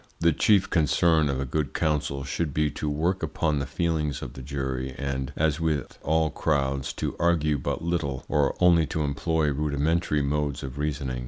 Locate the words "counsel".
1.75-2.23